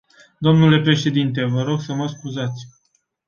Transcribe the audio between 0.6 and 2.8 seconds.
președinte, vă rog să mă scuzați.